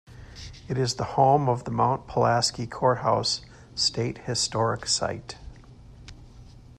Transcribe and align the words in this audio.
It 0.67 0.79
is 0.79 0.95
the 0.95 1.03
home 1.03 1.47
of 1.47 1.65
the 1.65 1.69
Mount 1.71 2.07
Pulaski 2.07 2.65
Courthouse 2.65 3.45
State 3.75 4.17
Historic 4.25 4.87
Site. 4.87 5.37